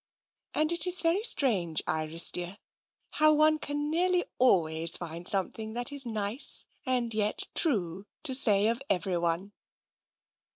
And 0.55 0.71
it 0.71 0.87
is 0.87 0.99
very 1.01 1.21
strange, 1.21 1.83
Iris 1.85 2.31
dear, 2.31 2.57
how 3.11 3.35
one 3.35 3.59
can 3.59 3.91
nearly 3.91 4.23
always 4.39 4.97
find 4.97 5.27
something 5.27 5.73
that 5.73 5.91
is 5.91 6.07
nice 6.07 6.65
and 6.87 7.13
yet 7.13 7.47
true, 7.53 8.07
to 8.23 8.33
say 8.33 8.65
of 8.69 8.81
everyone." 8.89 9.51